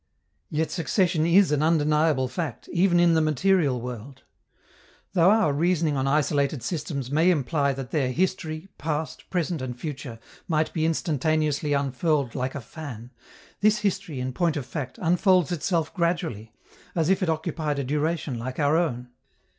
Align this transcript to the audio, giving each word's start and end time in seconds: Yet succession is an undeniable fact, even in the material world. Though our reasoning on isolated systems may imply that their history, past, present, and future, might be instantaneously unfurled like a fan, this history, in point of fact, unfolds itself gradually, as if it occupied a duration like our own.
Yet 0.49 0.71
succession 0.71 1.27
is 1.27 1.51
an 1.51 1.61
undeniable 1.61 2.27
fact, 2.27 2.67
even 2.69 2.99
in 2.99 3.13
the 3.13 3.21
material 3.21 3.79
world. 3.79 4.23
Though 5.13 5.29
our 5.29 5.53
reasoning 5.53 5.95
on 5.95 6.07
isolated 6.07 6.63
systems 6.63 7.11
may 7.11 7.29
imply 7.29 7.73
that 7.73 7.91
their 7.91 8.11
history, 8.11 8.67
past, 8.79 9.29
present, 9.29 9.61
and 9.61 9.79
future, 9.79 10.17
might 10.47 10.73
be 10.73 10.85
instantaneously 10.87 11.73
unfurled 11.73 12.33
like 12.33 12.55
a 12.55 12.61
fan, 12.61 13.11
this 13.59 13.77
history, 13.81 14.19
in 14.19 14.33
point 14.33 14.57
of 14.57 14.65
fact, 14.65 14.97
unfolds 14.99 15.51
itself 15.51 15.93
gradually, 15.93 16.51
as 16.95 17.09
if 17.11 17.21
it 17.21 17.29
occupied 17.29 17.77
a 17.77 17.83
duration 17.83 18.39
like 18.39 18.57
our 18.57 18.75
own. 18.77 19.07